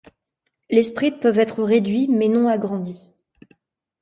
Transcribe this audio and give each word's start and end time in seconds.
Les 0.71 0.81
sprites 0.81 1.19
peuvent 1.19 1.37
être 1.37 1.61
réduits, 1.63 2.07
mais 2.07 2.27
non 2.27 2.47
agrandis. 2.47 3.07